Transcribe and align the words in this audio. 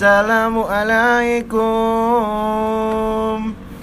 Assalamualaikum. 0.00 1.60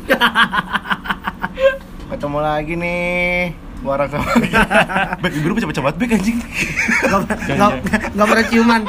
Ketemu 2.10 2.40
lagi 2.42 2.74
nih. 2.74 3.54
Warang 3.86 4.10
sama 4.10 4.26
Bek, 5.22 5.38
ibu 5.38 5.54
lu 5.54 5.62
cepet-cepet 5.62 5.94
bek 5.94 6.18
anjing. 6.18 6.42
Gak 7.06 8.26
pernah 8.34 8.46
ciuman. 8.50 8.82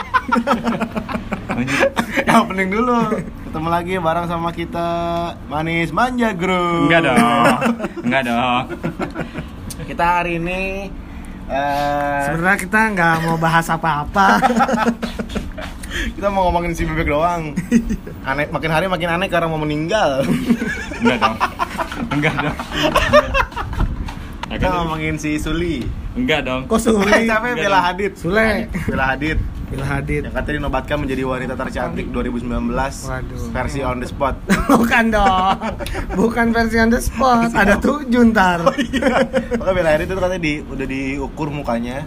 Yang 2.24 2.44
penting 2.48 2.68
dulu. 2.72 3.20
Ketemu 3.20 3.68
lagi 3.76 4.00
bareng 4.00 4.24
sama 4.24 4.48
kita 4.56 4.88
Manis 5.52 5.92
Manja 5.92 6.32
Group. 6.32 6.88
Enggak 6.88 7.12
dong. 7.12 7.44
Enggak 8.08 8.24
dong. 8.24 8.72
Kita 9.84 10.24
hari 10.24 10.40
ini 10.40 10.88
eh, 11.52 12.20
Sebenarnya 12.24 12.56
kita 12.56 12.88
nggak 12.96 13.28
mau 13.28 13.36
bahas 13.36 13.68
apa-apa. 13.68 14.26
kita 15.88 16.28
mau 16.28 16.48
ngomongin 16.48 16.72
si 16.72 16.84
bebek 16.84 17.08
doang. 17.08 17.52
Aneh, 18.22 18.46
makin 18.48 18.70
hari 18.70 18.86
makin 18.86 19.08
aneh 19.10 19.28
karena 19.28 19.46
mau 19.46 19.56
meninggal. 19.56 20.24
Enggak 20.98 21.18
dong. 21.18 21.36
Enggak 22.10 22.34
dong. 22.38 22.56
Kita 24.48 24.66
ngomongin 24.74 25.14
si 25.16 25.36
Suli. 25.36 25.84
Enggak 26.16 26.44
dong. 26.44 26.64
Kok 26.66 26.80
sulit? 26.80 27.28
Capek 27.28 27.52
Bella 27.54 27.80
Hadid. 27.84 28.12
Sule. 28.16 28.66
Bella 28.88 29.14
Hadid 29.14 29.38
Bila 29.68 29.84
Hadid. 29.84 30.24
yang 30.24 30.32
katanya 30.32 30.64
dinobatkan 30.64 30.96
menjadi 30.96 31.22
wanita 31.28 31.52
tercantik 31.52 32.08
2019 32.08 32.48
Waduh. 32.72 33.52
versi 33.52 33.84
on 33.84 34.00
the 34.00 34.08
spot. 34.08 34.40
Bukan 34.72 35.12
dong. 35.12 35.60
Bukan 36.16 36.56
versi 36.56 36.80
on 36.80 36.88
the 36.88 36.96
spot. 36.96 37.52
Ada 37.52 37.76
tujuh 37.76 38.32
ntar. 38.32 38.64
Maka 38.64 39.70
Bella 39.76 39.90
Hadid 39.92 40.08
itu 40.08 40.16
katanya 40.16 40.40
di 40.40 40.52
udah 40.64 40.86
diukur 40.88 41.52
mukanya 41.52 42.00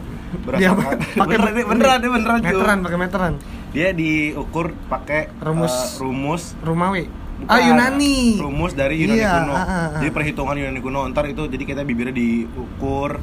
Dia 0.58 0.74
berdasarkan 0.74 0.98
pakai 1.14 1.38
beneran, 1.70 2.00
beneran, 2.02 2.02
beneran, 2.02 2.40
meteran, 2.42 2.78
pakai 2.82 2.98
meteran. 2.98 3.34
Dia 3.72 3.92
diukur 3.92 4.76
pakai 4.86 5.32
Rumus. 5.38 5.72
eh, 5.72 5.84
rumus 5.98 6.44
Rumawi. 6.60 7.08
bukan, 7.40 7.50
Ah 7.50 7.60
Yunani. 7.64 8.36
Rumus 8.38 8.74
dari 8.74 9.00
Yunani 9.00 9.18
Iya, 9.18 9.32
kuno. 9.40 9.54
ah, 9.54 9.58
ah, 9.58 9.66
ah. 9.66 9.88
Jadi 9.98 10.12
perhitungan 10.12 10.56
Yunani 10.56 10.80
kuno 10.80 11.08
ntar 11.08 11.26
itu 11.26 11.48
jadi 11.48 11.64
kita 11.66 11.82
bibirnya 11.82 12.12
diukur 12.12 13.18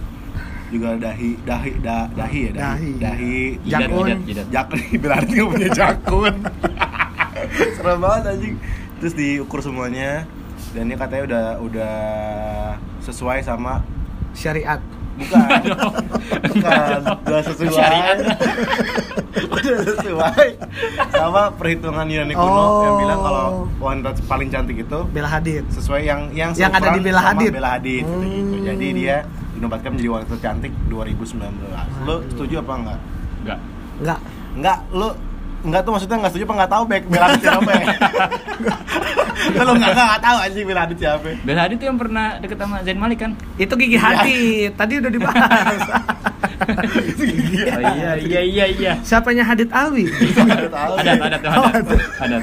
juga 0.69 0.93
dahi 0.95 1.33
dahi 1.39 1.73
da, 1.79 2.09
dahi 2.11 2.41
ya 2.43 2.53
dahi 2.53 2.91
Dahi. 2.93 2.93
dahi 2.99 3.37
Jakun. 3.65 4.09
jakun 4.47 4.79
berarti 5.03 5.33
nggak 5.35 5.49
punya 5.49 5.69
jakun 5.71 6.35
serem 7.79 7.99
banget 7.99 8.23
anjing 8.29 8.55
terus 8.99 9.15
diukur 9.15 9.61
semuanya 9.61 10.29
dan 10.71 10.85
dia 10.85 10.99
katanya 10.99 11.23
udah 11.25 11.45
udah 11.63 11.97
sesuai 13.01 13.41
sama 13.41 13.81
Syariat. 14.35 14.77
bukan 15.17 15.49
bukan 16.53 17.01
udah 17.19 17.41
sesuai 17.43 17.71
Syariat. 17.71 18.19
Udah 19.41 19.77
sesuai 19.87 20.47
sama 21.09 21.43
perhitungan 21.53 22.05
Yunani 22.05 22.33
kuno 22.33 22.47
Oh. 22.51 22.83
yang 22.83 22.97
bilang 22.99 23.21
kalau 23.21 23.47
wanita 23.79 24.11
paling 24.25 24.49
cantik 24.49 24.77
itu 24.79 24.99
Bella 25.09 25.31
Hadid. 25.31 25.65
sesuai 25.69 26.01
yang 26.03 26.21
yang 26.33 26.51
Yang 26.53 26.73
ada 26.75 26.89
di 26.91 27.01
Bella 27.01 27.21
sama 27.21 27.31
Hadid. 27.35 27.51
Bella 27.51 27.71
Hadid 27.73 28.03
gitu, 28.03 28.17
Hmm. 28.17 28.27
gitu. 28.29 28.57
Jadi 28.65 28.87
dia 28.95 29.17
dinobatkan 29.53 29.91
menjadi 29.91 30.11
wanita 30.13 30.35
cantik 30.39 30.73
2019. 30.87 31.87
Lu 32.01 32.15
Aduh. 32.15 32.19
setuju 32.29 32.55
apa 32.61 32.73
enggak? 32.75 32.99
Enggak. 33.39 33.59
Enggak. 33.99 34.19
Enggak, 34.55 34.79
lu 34.91 35.09
enggak 35.61 35.81
tuh 35.83 35.91
maksudnya 35.91 36.17
enggak 36.17 36.31
setuju 36.31 36.45
apa 36.45 36.55
enggak 36.55 36.73
tahu 36.73 36.83
Bek 36.85 37.03
Bella 37.05 37.27
Hadid 37.29 37.43
siapa 37.43 37.71
ya? 37.73 37.87
lu 39.59 39.73
enggak 39.73 39.91
enggak 39.93 40.21
tahu 40.21 40.37
anjing 40.41 40.65
Bella 40.65 40.81
Hadid 40.81 40.99
siapa? 40.99 41.29
Bella 41.41 41.61
Hadid 41.61 41.77
tuh 41.77 41.87
yang 41.87 41.99
pernah 41.99 42.27
deket 42.39 42.57
sama 42.57 42.77
Zain 42.81 42.99
Malik 42.99 43.19
kan? 43.19 43.31
Itu 43.57 43.75
gigi 43.75 43.97
Hadid. 43.97 44.71
Tadi 44.75 44.93
udah 44.97 45.11
dibahas. 45.11 45.83
Oh 46.69 47.81
iya 47.97 48.13
iya 48.21 48.41
iya 48.45 48.65
iya. 48.69 48.93
Siapanya 49.01 49.45
Hadid 49.45 49.73
Alwi? 49.73 50.05
Enggak 50.09 50.69
tahu. 50.69 50.93
Ada 51.01 51.11
ada 51.17 51.27
ada. 51.41 51.49
ada. 51.73 51.95
Ada. 52.21 52.37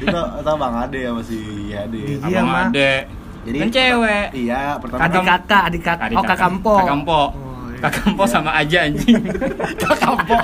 Itu 0.00 0.18
tahu 0.44 0.56
Bang 0.56 0.74
Ade 0.76 0.98
ya 1.04 1.10
masih 1.12 1.42
ya 1.68 1.78
Ade. 1.88 2.00
Iya, 2.00 2.16
Abang 2.24 2.46
mah. 2.48 2.66
Ade. 2.68 2.92
Jadi 3.40 3.56
kan 3.56 3.68
cewek. 3.72 4.26
Iya, 4.36 4.60
pertama 4.76 5.00
Adik 5.08 5.22
kakak, 5.24 5.62
adik 5.72 5.82
kakak. 5.82 6.06
Adik 6.12 6.16
Oh, 6.20 6.24
kakampo. 6.24 6.74
Kakampo. 6.76 7.20
Oh, 7.32 7.64
iya. 7.72 7.78
Kakampo 7.80 8.22
sama 8.28 8.50
aja 8.52 8.78
anjing. 8.84 9.16
Kakampo. 9.88 10.36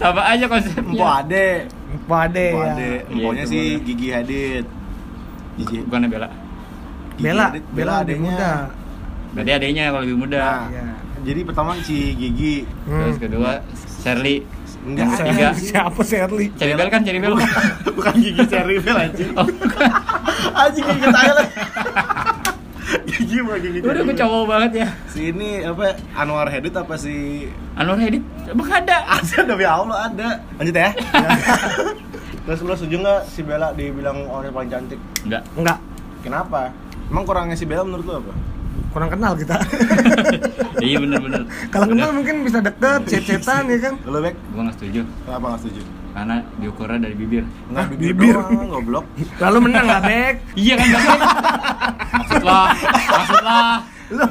sama 0.00 0.20
aja 0.24 0.44
Empo 0.48 0.54
konsepnya. 0.56 1.04
Ade. 1.20 1.48
Empo 1.92 2.14
Ade 2.16 2.46
Empo 2.48 2.60
ya. 2.64 2.72
Ade. 2.72 2.90
Iya, 2.92 3.12
Emponya 3.12 3.44
sih. 3.44 3.66
Gigi 3.84 4.08
Hadid. 4.08 4.64
Gigi 5.60 5.76
Bukannya 5.84 6.08
Bella. 6.08 6.28
Bella, 7.20 7.46
Bella 7.76 7.94
muda. 8.16 8.52
Berarti 9.32 9.50
adanya 9.52 9.82
kalau 9.92 10.04
lebih 10.04 10.18
muda. 10.18 10.40
Nah, 10.40 10.64
Iya. 10.68 10.84
Jadi 11.22 11.40
pertama 11.42 11.78
si 11.78 12.12
Gigi 12.12 12.66
Terus 12.82 13.14
Hmm. 13.14 13.22
kedua 13.22 13.50
Shirley. 13.98 14.42
enggak 14.82 15.14
ketiga. 15.16 15.48
Siapa 15.70 16.00
Shirley? 16.02 16.50
Cherry 16.52 16.74
Bell 16.74 16.88
kan 16.88 17.00
Cherry 17.00 17.18
Bell. 17.18 17.38
bukan 17.88 18.14
gigi 18.16 18.42
cherry 18.44 18.76
bell 18.76 18.98
anjing. 18.98 19.30
Oh, 19.32 19.46
Anjing 20.52 20.82
gigi 20.84 21.06
saya 21.08 21.32
lah. 21.32 21.46
Gigi 23.04 23.38
mah 23.40 23.56
gigi. 23.56 23.78
udah 23.80 24.02
gue 24.02 24.16
cowok 24.16 24.42
banget 24.44 24.70
ya. 24.76 24.88
Si 25.06 25.30
ini 25.30 25.62
apa 25.62 25.94
Anwar 26.12 26.46
Hedit 26.46 26.74
apa 26.74 26.94
si 26.96 27.46
Anwar 27.72 27.94
Hedit 27.96 28.20
emang 28.44 28.68
ada. 28.68 28.96
ada 29.08 29.38
demi 29.40 29.62
Allah 29.64 29.98
ada. 30.04 30.28
Lanjut 30.58 30.74
ya. 30.74 30.90
Terus 32.44 32.58
lu 32.60 32.74
setuju 32.74 32.96
nggak 32.98 33.20
si 33.28 33.40
Bella 33.40 33.70
dibilang 33.70 34.26
orang 34.26 34.50
paling 34.50 34.66
cantik? 34.68 34.98
Enggak. 35.22 35.42
Enggak. 35.54 35.78
Kenapa? 36.20 36.74
Emang 37.06 37.22
kurangnya 37.22 37.54
si 37.54 37.64
Bella 37.64 37.86
menurut 37.86 38.02
lu 38.02 38.14
apa? 38.18 38.32
Kurang 38.92 39.10
kenal 39.10 39.32
kita. 39.34 39.56
Iya 40.82 40.98
bener-bener. 40.98 41.46
Kalau 41.70 41.86
kenal 41.86 42.10
mungkin 42.10 42.42
bisa 42.42 42.58
deket, 42.58 43.06
cecetan 43.12 43.70
ya 43.70 43.78
kan? 43.80 43.94
Lu 44.02 44.18
Bek? 44.18 44.34
Gue 44.50 44.62
nggak 44.62 44.74
setuju. 44.74 45.00
Kenapa 45.22 45.46
nggak 45.46 45.60
setuju? 45.62 45.82
Karena 46.10 46.36
diukurnya 46.58 46.98
dari 47.00 47.14
bibir. 47.14 47.44
Enggak 47.70 47.84
Ah, 47.84 47.88
bibir, 47.88 48.10
bibir. 48.10 48.34
doang, 48.34 48.66
goblok. 48.68 49.04
Lalu 49.38 49.58
menang 49.62 49.86
lah, 49.86 50.00
Bek. 50.02 50.34
Iya 50.52 50.74
kan 50.74 50.86
Bang? 50.90 51.06
Maksud 52.12 52.42
lah, 52.42 52.66
maksud 53.08 53.42
lah. 53.42 53.72
Lu. 54.12 54.26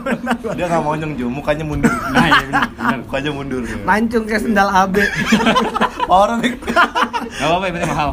Dia 0.53 0.66
nggak 0.68 0.81
mau 0.81 0.94
nyengju, 0.94 1.25
mukanya 1.28 1.64
mundur. 1.66 1.92
Nah, 2.12 2.28
iya 2.28 2.44
bener, 2.44 2.64
bener. 2.75 2.97
Mukanya 3.02 3.31
mundur. 3.31 3.62
Mancung 3.81 4.24
kayak 4.28 4.42
sendal 4.44 4.68
AB. 4.68 4.96
Power 6.06 6.30
Bek. 6.38 6.53
Gak 6.62 7.47
apa-apa, 7.47 7.64
yang 7.64 7.74
penting 7.74 7.92
mahal. 7.92 8.09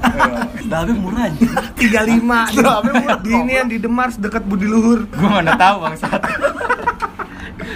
Tapi 0.65 0.93
murah 0.95 1.23
aja. 1.27 1.41
35 1.75 2.53
Sendal 2.55 2.75
AB 2.79 2.87
murah. 2.95 3.19
di 3.19 3.31
ini 3.33 3.53
yang 3.53 3.69
di 3.69 3.77
Demars 3.77 4.15
dekat 4.17 4.43
Budi 4.45 4.65
Luhur. 4.65 5.05
Gue 5.09 5.29
mana 5.29 5.53
tahu 5.55 5.83
bangsat. 5.83 6.21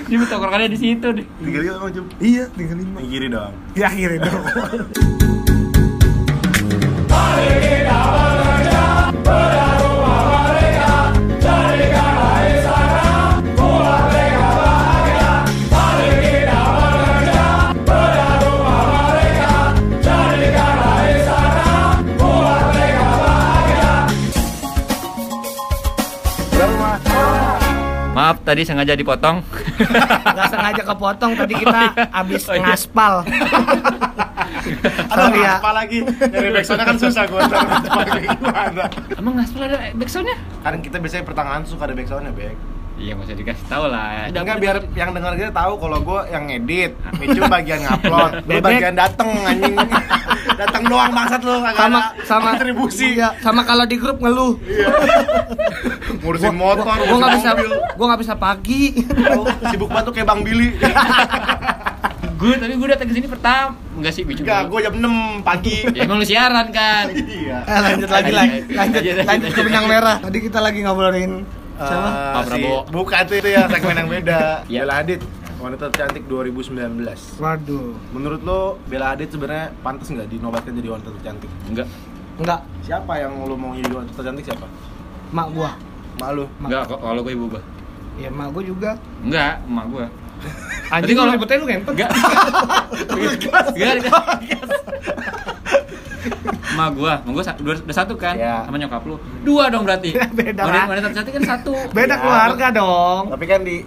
Dia 0.07 0.17
minta 0.17 0.37
tongkrongannya 0.37 0.69
di 0.69 0.79
situ 0.79 1.07
deh. 1.09 1.27
Tiga 1.41 1.59
lima 1.65 1.75
emang 1.81 1.93
cum. 1.93 2.07
Iya, 2.21 2.45
35. 2.53 3.01
Yang 3.01 3.09
kiri 3.09 3.29
dong. 3.29 3.53
Ya 3.73 3.85
akhirnya 3.89 4.19
dong. 4.29 4.45
tadi 28.53 28.63
sengaja 28.63 28.93
dipotong. 28.93 29.41
Gak 30.37 30.47
sengaja 30.53 30.83
kepotong 30.85 31.33
tadi 31.35 31.55
kita 31.57 31.81
abis 32.21 32.43
Oh, 32.45 32.55
iya. 32.55 32.63
ngaspal. 32.63 33.15
Ada 35.13 35.29
Sorry 35.29 35.41
ya. 35.41 35.53
apa 35.59 35.71
lagi? 35.75 35.99
Dari 36.05 36.49
backsoundnya 36.51 36.87
kan 36.87 36.97
susah 36.97 37.25
gue. 37.27 37.43
Emang 39.15 39.35
ngaspal 39.37 39.61
ada 39.63 39.77
backsoundnya? 39.93 40.37
Kan 40.63 40.81
kita 40.81 40.97
biasanya 40.97 41.25
pertengahan 41.25 41.63
suka 41.65 41.85
ada 41.85 41.95
backsoundnya, 41.95 42.33
Bek. 42.33 42.55
Iya, 42.95 43.13
usah 43.17 43.35
dikasih 43.35 43.67
tahu 43.67 43.85
lah. 43.89 44.29
Enggak 44.29 44.59
biar 44.59 44.77
yang 44.95 45.11
dengar 45.11 45.35
kita 45.35 45.51
tahu 45.51 45.75
kalau 45.77 45.99
gue 45.99 46.21
yang 46.31 46.45
ngedit, 46.47 46.93
Micu 47.19 47.41
bagian 47.45 47.83
ngupload, 47.83 48.33
lu 48.47 48.59
bagian 48.59 48.95
dateng 48.95 49.31
anjing. 49.43 49.75
dateng 50.61 50.83
doang 50.85 51.11
bangsat 51.11 51.41
lu 51.41 51.59
kagak 51.59 51.75
Sama 51.75 51.99
ada 51.99 52.11
sama 52.23 52.49
kontribusi. 52.55 53.09
Iya, 53.17 53.29
sama 53.41 53.61
kalau 53.65 53.85
di 53.85 53.97
grup 53.97 54.21
ngeluh. 54.21 54.55
Ngurusin 56.23 56.55
motor, 56.55 56.87
Gua 56.87 57.17
nggak 57.19 57.35
bisa 57.37 57.51
mobil. 57.53 57.71
gua 57.97 58.07
nggak 58.13 58.23
bisa 58.23 58.35
pagi. 58.37 58.83
Sibuk 59.69 59.89
banget 59.89 60.05
tuh 60.07 60.15
kayak 60.15 60.29
Bang 60.29 60.41
Billy. 60.43 60.71
Gue 62.33 62.59
tapi 62.59 62.75
gue 62.75 62.89
datang 62.91 63.07
ke 63.07 63.15
sini 63.15 63.31
pertama. 63.31 63.79
Enggak 63.95 64.19
sih, 64.19 64.27
bicu. 64.27 64.43
Enggak, 64.43 64.67
gue 64.67 64.79
jam 64.83 64.95
6 64.99 65.47
pagi. 65.47 65.87
Ya 65.95 66.03
emang 66.03 66.19
lu 66.19 66.27
siaran 66.27 66.75
kan. 66.75 67.07
Iya. 67.15 67.63
Eh, 67.63 67.79
lanjut 67.87 68.11
lagi 68.11 68.33
Lanjut, 68.35 68.35
lah. 68.35 68.43
lanjut, 68.43 68.63
Lanjut 68.75 68.99
lanjut, 68.99 69.15
lanjut 69.23 69.47
ke 69.47 69.55
lanjut. 69.55 69.67
benang 69.71 69.87
merah. 69.87 70.17
Tadi 70.19 70.39
kita 70.43 70.59
lagi 70.59 70.79
ngobrolin 70.83 71.33
siapa? 71.75 72.09
Eh, 72.09 72.31
Pak 72.31 72.43
si- 72.43 72.49
Prabowo. 72.49 72.79
Bukan 72.89 73.21
itu 73.23 73.35
itu 73.37 73.49
ya 73.51 73.63
segmen 73.67 73.97
yang 73.97 74.11
beda. 74.11 74.41
Iya. 74.67 74.81
Bella 74.83 74.95
Hadid, 74.99 75.21
wanita 75.57 75.85
tercantik 75.89 76.23
2019. 76.25 77.39
Waduh. 77.39 77.89
Menurut 78.11 78.41
lo 78.41 78.61
Bella 78.85 79.13
Hadid 79.13 79.29
sebenarnya 79.29 79.73
pantas 79.79 80.09
nggak 80.09 80.29
dinobatkan 80.29 80.73
jadi 80.73 80.89
wanita 80.91 81.11
tercantik? 81.13 81.51
Enggak. 81.67 81.89
Enggak, 82.35 82.61
Siapa 82.83 83.13
yang 83.15 83.37
lo 83.39 83.55
mau 83.55 83.73
jadi 83.73 83.93
wanita 83.93 84.13
tercantik 84.15 84.45
siapa? 84.45 84.67
mak 85.31 85.49
gua. 85.51 85.71
Malu. 86.19 86.45
Enggak, 86.59 86.85
kok- 86.87 87.01
kalau 87.01 87.21
gue 87.21 87.33
ibu 87.33 87.47
gue. 87.49 87.63
Ya 88.17 88.29
mak 88.29 88.51
gua 88.51 88.63
juga. 88.63 88.91
Enggak, 89.21 89.61
emak 89.63 89.87
gue. 89.89 90.05
Anjing 90.91 91.15
kalau- 91.15 91.31
kalau 91.31 91.37
ribetnya 91.39 91.57
lu 91.57 91.67
ngempet. 91.67 91.93
Enggak. 91.95 92.11
Enggak. 93.73 93.93
enggak. 93.97 94.23
Sama 96.73 96.89
gua, 96.91 97.13
sama 97.21 97.31
gua 97.31 97.45
dua, 97.55 97.73
udah 97.79 97.97
satu 97.97 98.15
kan? 98.17 98.35
Iya. 98.35 98.65
Sama 98.65 98.77
nyokap 98.77 99.05
lu. 99.05 99.21
Dua 99.45 99.69
dong 99.69 99.85
berarti. 99.85 100.17
Beda 100.39 100.65
Wanita, 100.65 100.89
wanita 100.89 101.07
tercantik 101.13 101.33
kan 101.37 101.45
satu. 101.47 101.73
Beda 101.93 102.17
Ya. 102.17 102.21
keluarga 102.21 102.67
dong. 102.73 103.23
Tapi 103.29 103.45
kan 103.45 103.61
di 103.61 103.85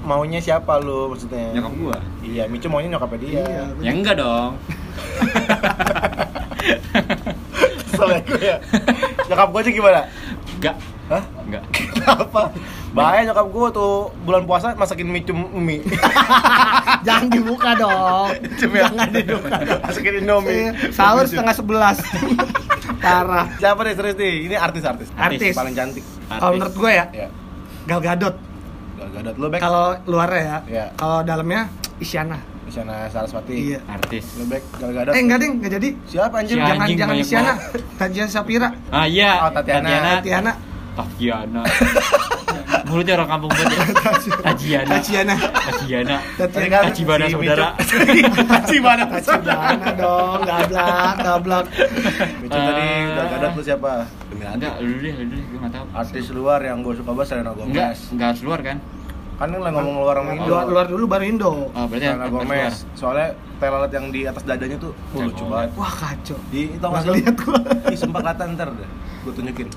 maunya 0.00 0.38
siapa 0.38 0.78
lu 0.78 1.10
maksudnya? 1.10 1.50
Nyokap 1.52 1.72
gua. 1.74 1.96
Iya, 2.22 2.46
Micu 2.46 2.70
maunya 2.70 2.94
nyokapnya 2.94 3.18
dia. 3.18 3.42
Iya. 3.42 3.64
Ya 3.82 3.90
enggak 3.90 4.16
dong. 4.16 4.54
Soalnya 7.90 8.20
gue 8.22 8.40
ya. 8.40 8.56
Nyokap 9.26 9.48
gue 9.50 9.60
aja 9.60 9.70
gimana? 9.72 10.00
Enggak. 10.54 10.76
Hah? 11.08 11.22
Enggak. 11.42 11.62
Kenapa? 11.72 12.42
Bahaya 12.92 13.20
nyokap 13.26 13.46
gue 13.48 13.66
tuh 13.72 13.92
bulan 14.22 14.42
puasa 14.44 14.72
masakin 14.74 15.08
mie 15.08 15.24
cum 15.24 15.38
mie. 15.54 15.82
Jangan 17.06 17.28
dibuka 17.28 17.70
dong. 17.74 18.28
Jangan 18.60 19.08
dibuka. 19.10 19.56
masakin 19.80 20.14
Indomie. 20.18 20.52
Iya, 20.70 20.70
Sahur 20.90 21.24
setengah 21.24 21.54
sebelas. 21.54 21.96
Parah. 23.04 23.46
Siapa 23.56 23.80
deh 23.82 23.94
serius 23.94 24.16
nih? 24.16 24.34
Ini 24.50 24.56
artis-artis. 24.56 25.08
Artis. 25.14 25.54
Paling 25.54 25.74
cantik. 25.74 26.04
Kalau 26.28 26.52
menurut 26.52 26.74
gue 26.74 26.90
ya, 26.90 27.04
Ya. 27.14 27.28
Gal 27.86 28.00
Gadot. 28.02 28.34
Gak 28.98 29.08
gadat 29.14 29.34
lu 29.38 29.46
back. 29.48 29.60
Kalau 29.62 29.86
luarnya 30.04 30.42
ya, 30.42 30.58
Iya. 30.66 30.86
kalau 30.98 31.22
dalamnya 31.22 31.70
Isyana. 32.02 32.36
Isyana 32.66 33.06
Saraswati. 33.08 33.54
Iya. 33.72 33.80
Artis. 33.86 34.36
Lu 34.36 34.44
back 34.44 34.62
Gal 34.76 34.90
Gadot. 34.92 35.12
Eh 35.14 35.22
enggak 35.22 35.38
ding, 35.40 35.52
enggak 35.62 35.72
jadi. 35.78 35.88
Siapa 36.04 36.34
anjir? 36.42 36.54
Si 36.54 36.60
Jangan 36.60 36.82
anjing 36.82 36.98
jangan 36.98 37.16
Isyana. 37.16 37.52
Tajia 37.96 38.24
Sapira. 38.26 38.68
Ah 38.90 39.06
iya. 39.06 39.46
Oh, 39.46 39.50
Tatiana. 39.54 40.18
Tatiana. 40.20 40.52
Tatiana. 40.98 41.62
Mulutnya 42.88 43.14
orang 43.20 43.28
kampung 43.28 43.50
banget 43.52 43.68
ya. 43.76 43.84
Tajiana. 44.42 44.94
Tajiana. 44.96 45.36
Tadi 46.34 46.36
Tatiana. 46.40 46.66
kan 46.72 46.82
Tachibana 46.88 47.24
si 47.24 47.32
saudara. 47.36 47.66
Tachibana 48.52 49.04
Tatiana 49.06 49.90
dong, 49.92 50.40
gablak, 50.42 51.14
gablak. 51.20 51.64
Micu 52.40 52.58
tadi 52.58 52.82
Eh. 52.88 53.02
Gal 53.12 53.26
Gadot 53.28 53.52
lu 53.54 53.62
siapa? 53.62 53.92
Enggak, 54.32 54.74
lu 54.80 54.94
deh, 55.02 55.12
lu 55.12 55.24
deh, 55.28 55.40
gue 55.42 55.58
enggak 55.58 55.72
tahu. 55.74 55.84
Artis 55.92 56.26
luar 56.32 56.60
yang 56.62 56.80
gue 56.80 56.94
suka 56.94 57.10
banget 57.12 57.28
Selena 57.28 57.52
Gomez. 57.52 57.68
Enggak, 57.70 57.92
enggak 58.14 58.26
harus 58.32 58.42
luar 58.42 58.60
kan? 58.64 58.76
Kan 59.38 59.48
lu 59.54 59.58
lagi 59.62 59.74
ngomong 59.76 59.96
luar 60.02 60.14
sama 60.18 60.30
Indo. 60.34 60.48
Luar, 60.50 60.64
luar 60.66 60.86
dulu 60.88 61.04
baru 61.06 61.24
Indo. 61.28 61.50
Oh, 61.68 61.84
berarti 61.86 62.06
Selena. 62.08 62.26
Gomez. 62.26 62.74
Soalnya 62.96 63.28
telolet 63.58 63.92
yang 63.92 64.06
di 64.08 64.20
atas 64.24 64.42
dadanya 64.42 64.76
tuh 64.78 64.92
oh, 65.12 65.20
lucu 65.20 65.44
banget. 65.44 65.70
Wah 65.76 65.92
kacau. 65.92 66.38
Di 66.48 66.60
itu 66.72 66.86
Nggak 66.86 67.14
lihat 67.14 67.34
gua. 67.36 67.58
Ih, 67.92 67.98
sumpah 67.98 68.20
kelihatan 68.24 68.46
ntar 68.56 68.68
deh. 68.72 68.90
Gue 69.26 69.32
tunjukin. 69.34 69.68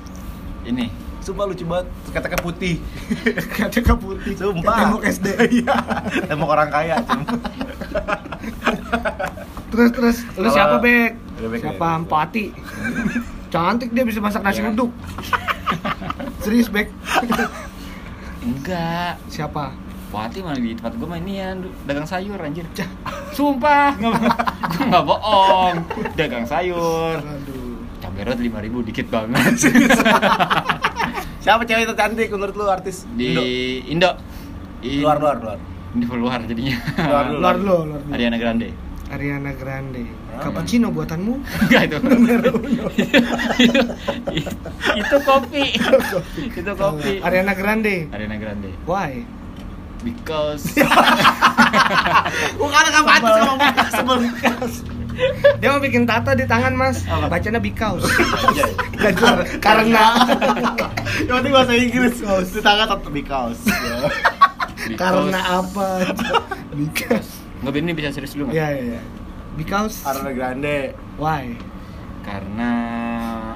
Ini. 0.65 1.10
Sumpah 1.21 1.45
lucu 1.45 1.63
banget. 1.63 1.85
Teka-teka 2.09 2.37
putih. 2.41 2.75
Kata 3.55 3.79
ke 3.79 3.93
putih. 3.93 4.33
Sumpah. 4.33 4.73
Kayak 4.73 4.81
Tembok 4.83 5.03
SD. 5.05 5.27
Iya. 5.61 5.75
Tembok 6.25 6.49
orang 6.49 6.69
kaya. 6.69 6.95
Terus 9.71 9.89
terus 9.93 10.17
lu 10.35 10.49
siapa 10.49 10.81
Bek? 10.81 11.15
Siapa 11.37 11.85
ya. 11.87 11.97
Empati? 11.97 12.45
Cantik 13.47 13.89
dia 13.91 14.03
bisa 14.03 14.19
masak 14.19 14.41
nasi 14.41 14.59
Iya. 14.59 14.73
uduk. 14.73 14.91
Serius 16.41 16.67
Bek? 16.67 16.89
Enggak. 18.41 19.21
Siapa? 19.29 19.71
Wati 20.11 20.43
malah 20.43 20.59
di 20.59 20.75
tempat 20.75 20.99
gue 20.99 21.07
main 21.07 21.23
inian, 21.23 21.63
dagang 21.87 22.03
sayur 22.03 22.35
anjir. 22.35 22.67
Sumpah, 23.31 23.95
enggak 23.95 24.11
gue 24.19 24.27
enggak 24.83 25.03
bohong. 25.07 25.75
Dagang 26.19 26.43
sayur. 26.43 27.15
Aduh. 27.23 27.79
Cabai 28.03 28.27
rawit 28.27 28.43
5000 28.43 28.89
dikit 28.91 29.07
banget. 29.07 29.55
Siapa 31.41 31.65
cewek 31.65 31.89
tercantik 31.89 32.29
menurut 32.29 32.53
lu 32.53 32.69
artis 32.69 33.09
Di 33.17 33.33
Indo? 33.33 33.41
Indo. 33.89 34.11
In- 34.85 35.01
Luar 35.01 35.17
luar 35.17 35.41
luar. 35.41 35.57
Di 35.91 36.05
luar 36.05 36.39
jadinya. 36.45 36.77
Luar 37.01 37.25
dulu. 37.25 37.41
Luar 37.41 37.55
dulu, 37.57 37.77
luar 37.89 38.01
dulu. 38.05 38.13
Ariana 38.13 38.37
Grande. 38.37 38.69
Ariana 39.09 39.51
Grande. 39.57 40.05
Ah. 40.31 40.39
Cappuccino 40.45 40.93
buatanmu? 40.93 41.33
Enggak 41.65 41.81
itu. 41.89 41.97
itu 45.01 45.17
kopi. 45.25 45.63
itu 46.53 46.71
kopi. 46.77 47.13
Ariana 47.25 47.57
Grande. 47.57 48.05
Ariana 48.13 48.37
Grande. 48.37 48.69
Why? 48.85 49.25
Because 50.01 50.65
Bukan 52.57 52.83
enggak 52.89 53.05
baca 53.05 53.85
sama 53.93 54.17
Bikas 54.17 54.81
sebelum 54.81 55.00
Dia 55.61 55.67
mau 55.73 55.81
bikin 55.81 56.03
tato 56.07 56.31
di 56.33 56.45
tangan, 56.47 56.73
Mas. 56.73 57.03
Bacanya 57.05 57.59
because. 57.61 58.03
Anjay. 58.03 58.71
Gak 59.01 59.13
jelas. 59.17 59.47
Karena 59.59 60.03
Yang 61.27 61.35
penting 61.41 61.53
bahasa 61.53 61.73
Inggris. 61.75 62.15
Di 62.53 62.61
tangan 62.61 62.85
tetap 62.89 63.11
because. 63.13 63.61
karena 65.01 65.39
apa? 65.61 66.09
Because. 66.73 67.29
Nggak 67.61 67.77
ini 67.77 67.93
bisa 67.93 68.09
serius 68.09 68.33
dulu 68.33 68.49
nggak? 68.49 68.57
Iya, 68.57 68.67
iya, 68.73 68.83
iya. 68.97 69.01
Because 69.53 70.01
Ariana 70.07 70.31
Grande. 70.33 70.97
why? 71.21 71.53
Karena 72.25 72.71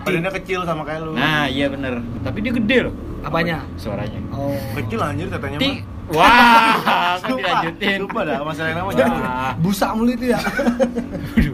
Badannya 0.06 0.32
kecil 0.42 0.62
sama 0.66 0.86
kayak 0.86 1.02
lu. 1.02 1.18
Nah, 1.18 1.50
iya 1.50 1.66
bener. 1.70 2.02
Tapi 2.22 2.46
dia 2.46 2.54
gede 2.54 2.78
loh 2.90 2.94
Apanya? 3.26 3.66
suaranya. 3.78 4.22
Oh. 4.30 4.54
Kecil 4.78 5.02
anjir 5.02 5.26
Ti 5.34 5.38
mah. 5.42 5.95
Wah, 6.06 6.78
kan 7.18 7.28
Lupa, 7.28 7.42
dilanjutin. 7.42 7.98
lupa 8.00 8.20
dah 8.22 8.38
masalah 8.40 8.70
yang 8.70 8.80
nama. 8.80 9.58
Busa 9.58 9.88
mulu 9.92 10.12
itu 10.12 10.30
ya. 10.30 10.40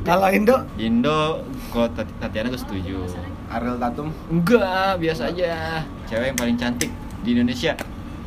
Kalau 0.03 0.27
Indo 0.27 0.55
Indo, 0.75 1.21
kok 1.69 1.87
Tat- 1.93 2.11
Tatiana 2.19 2.47
gue 2.47 2.59
setuju. 2.59 3.07
Ariel 3.47 3.77
Tatum. 3.77 4.11
Enggak, 4.27 4.99
biasa 4.99 5.29
aja. 5.29 5.83
Cewek 6.03 6.25
yang 6.27 6.37
paling 6.37 6.55
cantik 6.55 6.91
di 7.21 7.31
Indonesia 7.31 7.75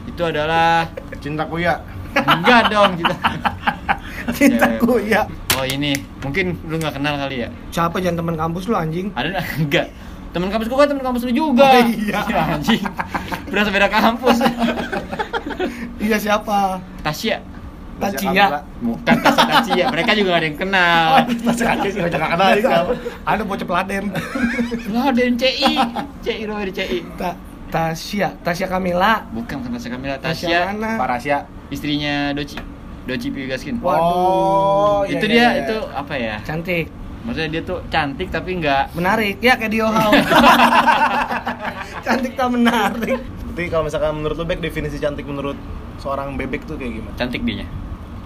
itu 0.04 0.20
adalah 0.20 0.88
Cintaku 1.18 1.58
ya. 1.58 1.80
enggak 2.14 2.70
dong 2.70 2.94
kita. 2.94 3.16
cintaku 4.30 5.02
ya. 5.02 5.26
Oh 5.54 5.62
ini, 5.62 5.92
mungkin 6.20 6.56
lu 6.64 6.78
nggak 6.78 6.94
kenal 6.94 7.14
kali 7.16 7.42
ya? 7.42 7.48
Siapa 7.68 7.98
jangan 7.98 8.22
teman 8.22 8.36
kampus 8.38 8.64
lu 8.64 8.74
anjing? 8.74 9.10
Ada 9.12 9.28
nggak? 9.30 9.44
enggak? 9.60 9.86
Temen 10.30 10.48
kampus 10.48 10.66
gua 10.66 10.78
kan 10.82 10.88
temen 10.90 11.02
kampus 11.02 11.22
lu 11.24 11.32
juga. 11.32 11.62
Oh, 11.64 11.86
iya. 11.86 12.20
Ya, 12.26 12.42
anjing. 12.50 12.82
Berasa 13.48 13.68
beda 13.70 13.86
kampus. 13.86 14.38
Iya 16.02 16.16
siapa? 16.18 16.80
Tasya. 17.02 17.38
Tachia. 17.94 18.66
Bukan 18.82 19.16
Tasya 19.22 19.44
Tasya. 19.46 19.84
Mereka 19.94 20.10
juga 20.18 20.28
gak 20.34 20.40
ada 20.42 20.46
yang 20.50 20.58
kenal. 20.58 21.08
Masih 21.46 21.64
sih 21.94 22.00
jangan 22.10 22.28
kenal 22.34 22.48
ini 22.50 22.62
siapa. 22.62 22.92
Ada 23.22 23.42
bocah 23.46 23.66
peladen. 23.66 24.04
Yang 24.90 25.34
CI. 25.38 25.72
CI 26.22 26.42
ada 26.46 26.72
CI. 26.74 26.98
Ta 27.14 27.30
Tasya, 27.74 28.38
Tasya 28.46 28.66
Kamila. 28.70 29.26
Bukan 29.34 29.54
bukan 29.62 29.70
Tasya 29.78 29.90
Kamila. 29.90 30.14
Tasya 30.22 30.46
Tasya 30.46 30.58
mana? 30.74 30.90
Parasya. 30.98 31.38
istrinya 31.72 32.30
Doci. 32.30 32.58
Doci 33.04 33.28
Pigaskin. 33.34 33.82
Waduh. 33.82 33.98
Oh, 33.98 35.00
iya, 35.04 35.18
itu 35.18 35.26
iya, 35.26 35.34
dia 35.34 35.42
iya. 35.42 35.50
itu 35.66 35.76
apa 35.90 36.14
ya? 36.14 36.36
Cantik, 36.46 36.86
Maksudnya 37.24 37.50
dia 37.56 37.62
tuh 37.64 37.80
cantik 37.88 38.28
tapi 38.28 38.60
nggak 38.60 38.92
menarik. 38.92 39.40
Ya 39.40 39.56
kayak 39.56 39.72
Dio 39.72 39.88
Hao. 39.88 40.12
Cantik 42.04 42.36
tak 42.36 42.48
menarik. 42.52 43.16
Tapi 43.54 43.70
kalau 43.70 43.86
misalkan 43.86 44.18
menurut 44.18 44.34
lu 44.34 44.42
Bek 44.42 44.58
definisi 44.58 44.98
cantik 44.98 45.22
menurut 45.24 45.54
seorang 45.96 46.34
bebek 46.34 46.66
tuh 46.66 46.74
kayak 46.74 46.98
gimana? 46.98 47.14
cantik 47.14 47.46
dianya. 47.46 47.70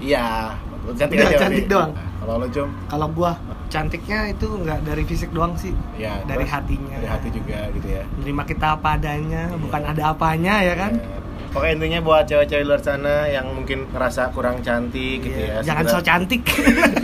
Iya, 0.01 0.57
cantik 0.97 1.21
Udah, 1.21 1.29
aja. 1.29 1.37
cantik 1.39 1.67
doang. 1.69 1.93
Kalau 1.93 2.41
lo 2.41 2.47
cum, 2.49 2.69
Kalau 2.89 3.07
gua 3.13 3.33
cantiknya 3.69 4.33
itu 4.33 4.49
nggak 4.49 4.89
dari 4.89 5.05
fisik 5.05 5.29
doang 5.29 5.53
sih. 5.53 5.77
ya 5.95 6.25
Dari 6.25 6.49
hatinya. 6.49 6.97
Dari 6.97 7.09
hati 7.13 7.29
juga 7.29 7.69
gitu 7.77 7.89
ya. 7.91 8.09
Menerima 8.17 8.43
kita 8.49 8.67
apa 8.73 8.97
adanya, 8.97 9.43
Iya. 9.47 9.61
bukan 9.61 9.83
ada 9.85 10.03
apanya 10.09 10.55
ya 10.65 10.75
kan? 10.75 10.93
Ya. 10.97 11.19
Pokoknya 11.49 11.75
intinya 11.75 12.01
buat 12.01 12.25
cewek-cewek 12.25 12.63
luar 12.63 12.79
sana 12.79 13.27
yang 13.27 13.49
mungkin 13.51 13.89
ngerasa 13.89 14.31
kurang 14.31 14.61
cantik 14.61 15.21
gitu 15.21 15.33
Iya. 15.35 15.61
ya. 15.61 15.67
Jangan 15.67 15.85
so 15.85 15.91
segera- 15.95 16.07
cantik. 16.07 16.43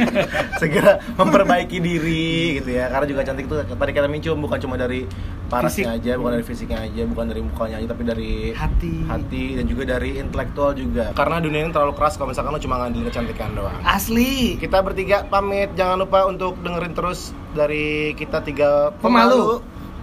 segera 0.61 0.93
memperbaiki 1.15 1.79
diri 1.79 2.29
gitu 2.57 2.71
ya 2.73 2.89
karena 2.89 3.07
juga 3.07 3.23
cantik 3.23 3.45
itu 3.45 3.57
tadi 3.61 3.91
kata 3.91 4.07
Mincum 4.07 4.39
bukan 4.39 4.59
cuma 4.59 4.75
dari 4.75 5.05
parasnya 5.47 5.93
Fisik. 5.93 5.97
aja 6.01 6.13
bukan 6.17 6.33
dari 6.33 6.45
fisiknya 6.45 6.79
aja 6.81 7.03
bukan 7.05 7.25
dari 7.27 7.41
mukanya 7.43 7.77
aja 7.77 7.89
tapi 7.89 8.03
dari 8.03 8.33
Hati. 8.53 8.95
hati 9.05 9.45
dan 9.55 9.65
juga 9.65 9.83
dari 9.87 10.17
intelektual 10.17 10.73
juga 10.73 11.13
karena 11.13 11.37
dunia 11.39 11.61
ini 11.63 11.71
terlalu 11.71 11.93
keras 11.95 12.15
kalau 12.15 12.31
misalkan 12.31 12.51
lo 12.51 12.59
cuma 12.59 12.79
ngandelin 12.79 13.07
kecantikan 13.07 13.51
doang 13.53 13.77
Asli. 13.83 14.57
kita 14.57 14.81
bertiga 14.81 15.25
pamit 15.25 15.73
jangan 15.75 15.99
lupa 15.99 16.25
untuk 16.25 16.57
dengerin 16.59 16.93
terus 16.93 17.21
dari 17.53 17.85
kita 18.13 18.41
tiga 18.41 18.91
Pemalu. 18.95 19.01
pemalu 19.01 19.45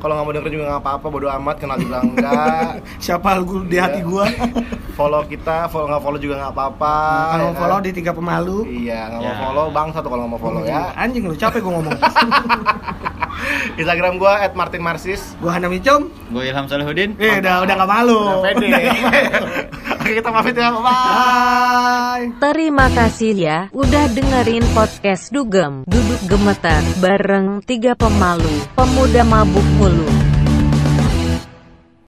kalau 0.01 0.13
nggak 0.13 0.25
mau 0.25 0.33
dengerin 0.33 0.51
juga 0.51 0.65
nggak 0.67 0.81
apa-apa 0.81 1.05
bodo 1.07 1.27
amat 1.31 1.55
kenal 1.55 1.77
juga 1.77 1.97
enggak 2.01 2.67
Siapa 3.03 3.29
gua 3.39 3.61
di 3.63 3.77
hati 3.77 3.99
Iya. 3.99 4.07
gua? 4.07 4.25
follow 4.97 5.21
kita 5.23 5.65
follow 5.67 5.87
nggak 5.87 6.01
follow 6.01 6.17
juga 6.17 6.35
nggak 6.37 6.51
apa-apa 6.51 6.95
Kalau 7.29 7.37
ya 7.39 7.45
mau 7.45 7.55
follow 7.55 7.77
kan? 7.77 7.85
di 7.85 7.91
tiga 7.91 8.11
pemalu. 8.11 8.57
iya 8.67 8.99
nggak 9.07 9.19
mau 9.19 9.27
Ya. 9.27 9.35
follow 9.39 9.65
bang 9.69 9.87
satu 9.91 10.07
kalau 10.07 10.21
nggak 10.23 10.31
mau 10.31 10.41
follow 10.41 10.61
ya 10.63 10.81
Anjing 11.01 11.23
lu, 11.23 11.33
capek 11.33 11.59
gua 11.59 11.73
ngomong. 11.77 11.97
Instagram 13.73 14.13
gua 14.17 14.33
@martinmarsis 14.51 15.37
gua 15.37 15.53
Hana 15.53 15.67
Micom. 15.67 16.09
Gue 16.27 16.43
Ilham 16.45 16.65
Salahuddin. 16.65 17.13
Eh, 17.15 17.39
udah 17.39 17.61
udah 17.61 17.73
gak 17.75 17.89
malu. 17.89 18.19
Udah 18.39 18.51
pede. 18.51 18.69
Oke, 20.11 20.19
kita 20.19 20.27
pamit 20.35 20.59
ya. 20.59 20.75
Bye. 20.75 20.91
Bye. 20.91 22.25
Terima 22.43 22.91
kasih 22.91 23.31
ya 23.31 23.57
udah 23.71 24.11
dengerin 24.11 24.59
podcast 24.75 25.31
Dugem 25.31 25.87
Duduk 25.87 26.19
Gemetar 26.27 26.83
bareng 26.99 27.63
tiga 27.63 27.95
pemalu 27.95 28.75
Pemuda 28.75 29.23
Mabuk 29.23 29.63
Mulu 29.79 30.20